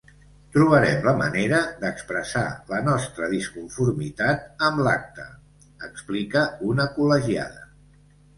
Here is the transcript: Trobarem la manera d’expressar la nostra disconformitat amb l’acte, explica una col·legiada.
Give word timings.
Trobarem 0.53 1.03
la 1.09 1.11
manera 1.17 1.59
d’expressar 1.83 2.43
la 2.71 2.79
nostra 2.87 3.29
disconformitat 3.35 4.65
amb 4.69 4.83
l’acte, 4.89 5.27
explica 5.91 6.43
una 6.73 6.89
col·legiada. 6.99 7.71